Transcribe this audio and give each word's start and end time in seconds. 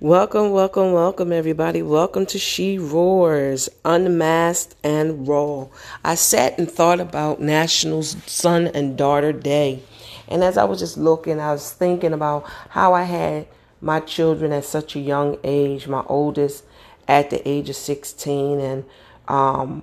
Welcome, 0.00 0.52
welcome, 0.52 0.92
welcome, 0.92 1.32
everybody. 1.32 1.82
Welcome 1.82 2.24
to 2.26 2.38
She 2.38 2.78
Roars, 2.78 3.68
Unmasked 3.84 4.76
and 4.84 5.26
Raw. 5.26 5.66
I 6.04 6.14
sat 6.14 6.56
and 6.56 6.70
thought 6.70 7.00
about 7.00 7.40
National 7.40 8.04
Son 8.04 8.68
and 8.68 8.96
Daughter 8.96 9.32
Day. 9.32 9.82
And 10.28 10.44
as 10.44 10.56
I 10.56 10.62
was 10.62 10.78
just 10.78 10.98
looking, 10.98 11.40
I 11.40 11.50
was 11.50 11.72
thinking 11.72 12.12
about 12.12 12.48
how 12.68 12.94
I 12.94 13.02
had 13.02 13.48
my 13.80 13.98
children 13.98 14.52
at 14.52 14.66
such 14.66 14.94
a 14.94 15.00
young 15.00 15.36
age, 15.42 15.88
my 15.88 16.04
oldest 16.06 16.62
at 17.08 17.30
the 17.30 17.48
age 17.48 17.68
of 17.68 17.74
16. 17.74 18.60
And 18.60 18.84
um, 19.26 19.82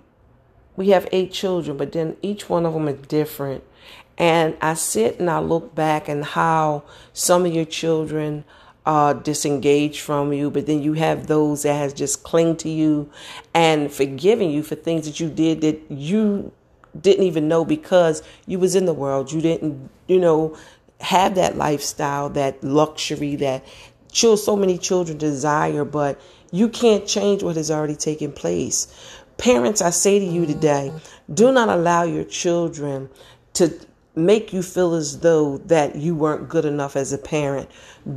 we 0.77 0.91
have 0.91 1.09
eight 1.11 1.33
children, 1.33 1.75
but 1.75 1.91
then 1.91 2.15
each 2.21 2.47
one 2.49 2.65
of 2.65 2.71
them 2.71 2.87
is 2.87 3.05
different. 3.07 3.65
And 4.17 4.55
I 4.61 4.75
sit 4.75 5.19
and 5.19 5.29
I 5.29 5.39
look 5.39 5.75
back 5.75 6.07
and 6.07 6.23
how 6.23 6.83
some 7.11 7.45
of 7.45 7.53
your 7.53 7.65
children 7.65 8.45
uh, 8.85 9.13
disengaged 9.13 10.01
from 10.01 10.31
you, 10.31 10.51
but 10.51 10.67
then 10.67 10.81
you 10.81 10.93
have 10.93 11.27
those 11.27 11.63
that 11.63 11.73
has 11.73 11.93
just 11.93 12.23
cling 12.23 12.55
to 12.57 12.69
you 12.69 13.09
and 13.53 13.91
forgiving 13.91 14.51
you 14.51 14.61
for 14.63 14.75
things 14.75 15.05
that 15.05 15.19
you 15.19 15.29
did 15.29 15.61
that 15.61 15.81
you 15.89 16.51
didn't 16.99 17.23
even 17.23 17.47
know 17.47 17.65
because 17.65 18.21
you 18.45 18.59
was 18.59 18.75
in 18.75 18.85
the 18.85 18.93
world. 18.93 19.31
You 19.31 19.41
didn't, 19.41 19.89
you 20.07 20.19
know, 20.19 20.55
have 21.01 21.35
that 21.35 21.57
lifestyle, 21.57 22.29
that 22.29 22.63
luxury 22.63 23.35
that 23.37 23.65
so 24.11 24.55
many 24.55 24.77
children 24.77 25.17
desire, 25.17 25.83
but 25.83 26.21
you 26.51 26.69
can't 26.69 27.05
change 27.05 27.43
what 27.43 27.57
has 27.57 27.69
already 27.69 27.95
taken 27.95 28.31
place. 28.31 28.87
Parents, 29.37 29.81
I 29.81 29.89
say 29.89 30.19
to 30.19 30.25
you 30.25 30.45
today, 30.45 30.93
do 31.33 31.51
not 31.51 31.67
allow 31.67 32.03
your 32.03 32.23
children 32.23 33.09
to 33.53 33.77
make 34.15 34.53
you 34.53 34.61
feel 34.61 34.93
as 34.93 35.19
though 35.19 35.57
that 35.59 35.95
you 35.95 36.15
weren't 36.15 36.47
good 36.49 36.65
enough 36.65 36.95
as 36.95 37.11
a 37.11 37.17
parent. 37.17 37.69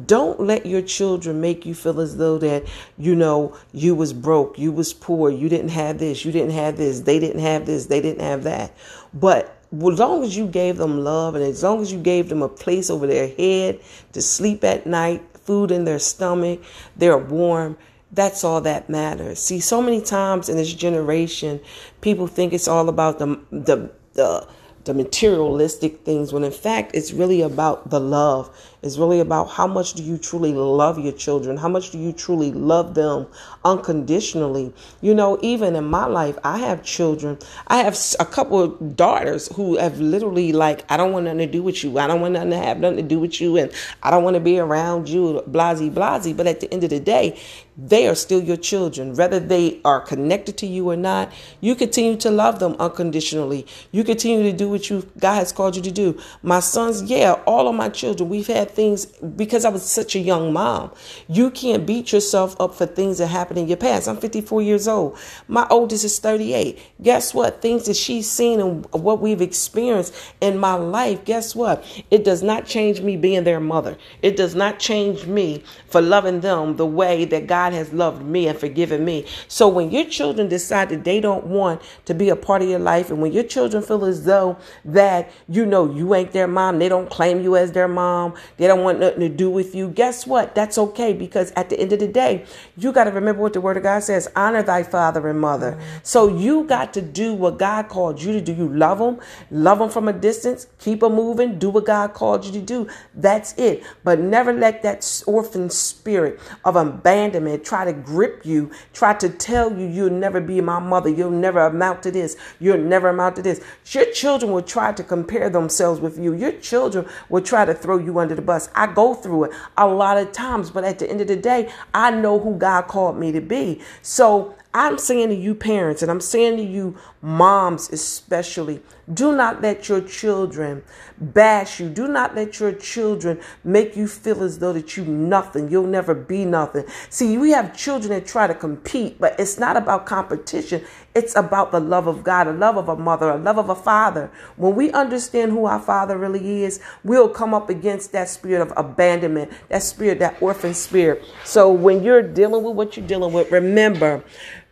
Don't 0.06 0.40
let 0.40 0.66
your 0.66 0.82
children 0.82 1.40
make 1.40 1.66
you 1.66 1.74
feel 1.74 2.00
as 2.00 2.16
though 2.16 2.38
that 2.38 2.66
you 2.96 3.14
know 3.14 3.56
you 3.72 3.94
was 3.94 4.12
broke, 4.12 4.58
you 4.58 4.70
was 4.70 4.92
poor, 4.92 5.30
you 5.30 5.48
didn't 5.48 5.70
have 5.70 5.98
this, 5.98 6.24
you 6.24 6.32
didn't 6.32 6.52
have 6.52 6.76
this, 6.76 7.00
they 7.00 7.18
didn't 7.18 7.40
have 7.40 7.66
this, 7.66 7.86
they 7.86 8.00
didn't 8.00 8.22
have 8.22 8.44
that. 8.44 8.72
But 9.12 9.56
as 9.72 9.98
long 9.98 10.24
as 10.24 10.36
you 10.36 10.46
gave 10.46 10.76
them 10.76 11.04
love 11.04 11.34
and 11.34 11.44
as 11.44 11.62
long 11.62 11.82
as 11.82 11.92
you 11.92 11.98
gave 11.98 12.28
them 12.28 12.42
a 12.42 12.48
place 12.48 12.90
over 12.90 13.06
their 13.06 13.28
head 13.28 13.80
to 14.12 14.22
sleep 14.22 14.64
at 14.64 14.86
night, 14.86 15.22
food 15.34 15.70
in 15.70 15.84
their 15.84 15.98
stomach, 15.98 16.62
they're 16.96 17.18
warm, 17.18 17.76
that's 18.12 18.44
all 18.44 18.60
that 18.62 18.88
matters. 18.88 19.38
See, 19.38 19.60
so 19.60 19.82
many 19.82 20.00
times 20.00 20.48
in 20.48 20.56
this 20.56 20.72
generation, 20.72 21.60
people 22.00 22.26
think 22.26 22.52
it's 22.52 22.68
all 22.68 22.88
about 22.88 23.18
the 23.18 23.40
the 23.50 23.90
the 24.14 24.48
the 24.84 24.94
materialistic 24.94 26.04
things 26.04 26.32
when 26.32 26.44
in 26.44 26.52
fact 26.52 26.94
it's 26.94 27.12
really 27.12 27.40
about 27.42 27.90
the 27.90 28.00
love 28.00 28.50
it's 28.82 28.96
really 28.96 29.20
about 29.20 29.44
how 29.44 29.66
much 29.66 29.94
do 29.94 30.02
you 30.02 30.16
truly 30.16 30.52
love 30.52 30.98
your 30.98 31.12
children 31.12 31.56
how 31.56 31.68
much 31.68 31.90
do 31.90 31.98
you 31.98 32.12
truly 32.12 32.52
love 32.52 32.94
them 32.94 33.26
unconditionally 33.64 34.72
you 35.00 35.14
know 35.14 35.38
even 35.42 35.74
in 35.74 35.84
my 35.84 36.06
life 36.06 36.38
i 36.44 36.58
have 36.58 36.82
children 36.82 37.38
i 37.66 37.78
have 37.78 37.98
a 38.20 38.24
couple 38.24 38.62
of 38.62 38.96
daughters 38.96 39.48
who 39.56 39.76
have 39.76 39.98
literally 40.00 40.52
like 40.52 40.84
i 40.90 40.96
don't 40.96 41.12
want 41.12 41.24
nothing 41.24 41.38
to 41.38 41.46
do 41.46 41.62
with 41.62 41.82
you 41.82 41.98
i 41.98 42.06
don't 42.06 42.20
want 42.20 42.34
nothing 42.34 42.50
to 42.50 42.56
have 42.56 42.78
nothing 42.78 42.96
to 42.96 43.02
do 43.02 43.18
with 43.18 43.40
you 43.40 43.56
and 43.56 43.72
i 44.02 44.10
don't 44.10 44.24
want 44.24 44.34
to 44.34 44.40
be 44.40 44.58
around 44.58 45.08
you 45.08 45.42
blasey 45.48 45.90
blasey 45.90 46.36
but 46.36 46.46
at 46.46 46.60
the 46.60 46.72
end 46.72 46.84
of 46.84 46.90
the 46.90 47.00
day 47.00 47.38
they 47.78 48.08
are 48.08 48.14
still 48.16 48.42
your 48.42 48.56
children. 48.56 49.14
Whether 49.14 49.38
they 49.38 49.80
are 49.84 50.00
connected 50.00 50.58
to 50.58 50.66
you 50.66 50.90
or 50.90 50.96
not, 50.96 51.32
you 51.60 51.76
continue 51.76 52.16
to 52.16 52.30
love 52.30 52.58
them 52.58 52.74
unconditionally. 52.80 53.66
You 53.92 54.02
continue 54.02 54.42
to 54.50 54.52
do 54.52 54.68
what 54.68 54.90
you 54.90 55.08
God 55.18 55.34
has 55.34 55.52
called 55.52 55.76
you 55.76 55.82
to 55.82 55.90
do. 55.92 56.20
My 56.42 56.58
sons, 56.58 57.04
yeah, 57.04 57.34
all 57.46 57.68
of 57.68 57.76
my 57.76 57.88
children, 57.88 58.28
we've 58.28 58.48
had 58.48 58.67
things 58.70 59.06
because 59.06 59.64
I 59.64 59.68
was 59.68 59.84
such 59.84 60.16
a 60.16 60.18
young 60.18 60.52
mom. 60.52 60.90
You 61.28 61.50
can't 61.50 61.86
beat 61.86 62.12
yourself 62.12 62.60
up 62.60 62.74
for 62.74 62.86
things 62.86 63.18
that 63.18 63.28
happened 63.28 63.58
in 63.58 63.68
your 63.68 63.76
past. 63.76 64.08
I'm 64.08 64.16
54 64.16 64.62
years 64.62 64.88
old. 64.88 65.18
My 65.46 65.66
oldest 65.70 66.04
is 66.04 66.18
38. 66.18 66.78
Guess 67.02 67.34
what? 67.34 67.62
Things 67.62 67.86
that 67.86 67.94
she's 67.94 68.30
seen 68.30 68.60
and 68.60 68.86
what 68.92 69.20
we've 69.20 69.42
experienced 69.42 70.14
in 70.40 70.58
my 70.58 70.74
life, 70.74 71.24
guess 71.24 71.54
what? 71.54 71.84
It 72.10 72.24
does 72.24 72.42
not 72.42 72.66
change 72.66 73.02
me 73.02 73.16
being 73.16 73.44
their 73.44 73.60
mother. 73.60 73.96
It 74.22 74.36
does 74.36 74.54
not 74.54 74.78
change 74.78 75.26
me 75.26 75.62
for 75.86 76.00
loving 76.00 76.40
them 76.40 76.76
the 76.76 76.86
way 76.86 77.24
that 77.26 77.46
God 77.46 77.58
God 77.58 77.72
has 77.72 77.92
loved 77.92 78.24
me 78.24 78.46
and 78.46 78.56
forgiven 78.58 79.04
me. 79.04 79.26
So 79.48 79.68
when 79.68 79.90
your 79.90 80.04
children 80.04 80.48
decide 80.48 80.88
that 80.88 81.04
they 81.04 81.20
don't 81.20 81.46
want 81.48 81.82
to 82.06 82.14
be 82.14 82.30
a 82.30 82.36
part 82.36 82.62
of 82.62 82.68
your 82.68 82.78
life, 82.78 83.10
and 83.10 83.20
when 83.20 83.32
your 83.32 83.42
children 83.42 83.82
feel 83.82 84.04
as 84.06 84.24
though 84.24 84.56
that 84.84 85.30
you 85.48 85.66
know 85.66 85.92
you 85.92 86.14
ain't 86.14 86.32
their 86.32 86.46
mom, 86.46 86.78
they 86.78 86.88
don't 86.88 87.10
claim 87.10 87.42
you 87.42 87.56
as 87.56 87.72
their 87.72 87.88
mom, 87.88 88.34
they 88.58 88.66
don't 88.66 88.82
want 88.82 88.98
nothing 88.98 89.20
to 89.20 89.28
do 89.28 89.48
with 89.48 89.74
you, 89.74 89.88
guess 89.88 90.26
what? 90.26 90.54
That's 90.54 90.76
okay 90.78 91.12
because 91.12 91.52
at 91.56 91.70
the 91.70 91.78
end 91.78 91.92
of 91.92 92.00
the 92.00 92.08
day, 92.08 92.44
you 92.76 92.92
got 92.92 93.04
to 93.04 93.10
remember 93.10 93.40
what 93.40 93.52
the 93.52 93.60
word 93.60 93.76
of 93.76 93.84
God 93.84 94.02
says 94.02 94.28
honor 94.36 94.62
thy 94.62 94.82
father 94.82 95.26
and 95.28 95.40
mother. 95.40 95.72
Mm-hmm. 95.72 95.98
So 96.02 96.36
you 96.36 96.64
got 96.64 96.92
to 96.94 97.02
do 97.02 97.32
what 97.34 97.58
God 97.58 97.88
called 97.88 98.20
you 98.20 98.32
to 98.32 98.40
do. 98.40 98.52
You 98.52 98.68
love 98.68 98.98
them, 98.98 99.20
love 99.50 99.78
them 99.78 99.88
from 99.88 100.08
a 100.08 100.12
distance, 100.12 100.66
keep 100.78 101.00
them 101.00 101.14
moving, 101.14 101.58
do 101.58 101.70
what 101.70 101.86
God 101.86 102.14
called 102.14 102.44
you 102.44 102.52
to 102.52 102.60
do. 102.60 102.88
That's 103.14 103.54
it. 103.56 103.84
But 104.02 104.18
never 104.18 104.52
let 104.52 104.82
that 104.82 105.22
orphan 105.26 105.70
spirit 105.70 106.40
of 106.64 106.74
abandonment 106.74 107.64
try 107.64 107.84
to 107.84 107.92
grip 107.92 108.44
you, 108.44 108.72
try 108.92 109.14
to 109.14 109.28
tell 109.28 109.72
you 109.72 109.86
you'll 109.86 110.10
never 110.10 110.40
be 110.40 110.60
my 110.60 110.80
mother, 110.80 111.08
you'll 111.08 111.30
never 111.30 111.60
amount 111.60 112.02
to 112.02 112.10
this, 112.10 112.36
you'll 112.58 112.78
never 112.78 113.08
amount 113.08 113.36
to 113.36 113.42
this. 113.42 113.64
Your 113.92 114.06
children 114.06 114.50
will 114.50 114.62
try 114.62 114.92
to 114.92 115.04
compare 115.04 115.48
themselves 115.48 116.00
with 116.00 116.18
you. 116.18 116.34
Your 116.34 116.52
children 116.52 117.06
will 117.28 117.42
try 117.42 117.64
to 117.64 117.74
throw 117.74 117.98
you 117.98 118.18
under 118.18 118.34
the 118.34 118.42
bus. 118.48 118.68
I 118.74 118.92
go 118.92 119.14
through 119.14 119.44
it 119.44 119.52
a 119.76 119.86
lot 119.86 120.16
of 120.18 120.32
times, 120.32 120.70
but 120.70 120.82
at 120.82 120.98
the 120.98 121.08
end 121.08 121.20
of 121.20 121.28
the 121.28 121.36
day, 121.36 121.70
I 121.94 122.10
know 122.10 122.40
who 122.40 122.56
God 122.56 122.88
called 122.88 123.16
me 123.16 123.30
to 123.30 123.40
be. 123.40 123.80
So 124.02 124.56
I'm 124.74 124.98
saying 124.98 125.30
to 125.30 125.34
you, 125.34 125.54
parents, 125.54 126.02
and 126.02 126.10
I'm 126.10 126.20
saying 126.20 126.58
to 126.58 126.62
you, 126.62 126.96
moms 127.22 127.90
especially, 127.90 128.82
do 129.12 129.34
not 129.34 129.62
let 129.62 129.88
your 129.88 130.02
children 130.02 130.84
bash 131.18 131.80
you. 131.80 131.88
Do 131.88 132.06
not 132.06 132.34
let 132.34 132.60
your 132.60 132.72
children 132.72 133.40
make 133.64 133.96
you 133.96 134.06
feel 134.06 134.42
as 134.42 134.58
though 134.58 134.74
that 134.74 134.96
you 134.96 135.04
nothing. 135.04 135.70
You'll 135.70 135.86
never 135.86 136.14
be 136.14 136.44
nothing. 136.44 136.84
See, 137.08 137.38
we 137.38 137.50
have 137.52 137.76
children 137.76 138.10
that 138.10 138.26
try 138.26 138.46
to 138.46 138.54
compete, 138.54 139.18
but 139.18 139.40
it's 139.40 139.58
not 139.58 139.78
about 139.78 140.04
competition. 140.04 140.84
It's 141.14 141.34
about 141.34 141.72
the 141.72 141.80
love 141.80 142.06
of 142.06 142.22
God, 142.22 142.46
a 142.46 142.52
love 142.52 142.76
of 142.76 142.90
a 142.90 142.96
mother, 142.96 143.30
a 143.30 143.38
love 143.38 143.58
of 143.58 143.70
a 143.70 143.74
father. 143.74 144.30
When 144.56 144.76
we 144.76 144.92
understand 144.92 145.52
who 145.52 145.64
our 145.64 145.80
father 145.80 146.18
really 146.18 146.62
is, 146.62 146.80
we'll 147.02 147.30
come 147.30 147.54
up 147.54 147.70
against 147.70 148.12
that 148.12 148.28
spirit 148.28 148.60
of 148.60 148.72
abandonment, 148.76 149.50
that 149.70 149.82
spirit, 149.82 150.18
that 150.18 150.40
orphan 150.42 150.74
spirit. 150.74 151.24
So 151.44 151.72
when 151.72 152.02
you're 152.02 152.22
dealing 152.22 152.62
with 152.62 152.76
what 152.76 152.96
you're 152.96 153.06
dealing 153.06 153.32
with, 153.32 153.50
remember, 153.50 154.22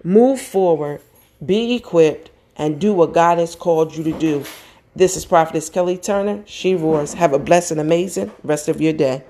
move 0.07 0.41
forward, 0.41 1.01
be 1.45 1.75
equipped, 1.75 2.31
and 2.57 2.81
do 2.81 2.95
what 2.95 3.13
God 3.13 3.39
has 3.39 3.57
called 3.57 3.97
you 3.97 4.05
to 4.05 4.17
do. 4.17 4.45
This 4.95 5.17
is 5.17 5.27
Prophetess 5.27 5.69
Kelly 5.69 5.99
Turner. 5.99 6.45
She 6.47 6.77
roars. 6.77 7.15
Have 7.15 7.33
a 7.33 7.41
blessed 7.41 7.73
amazing 7.73 8.31
rest 8.45 8.69
of 8.69 8.81
your 8.81 8.93
day. 8.93 9.25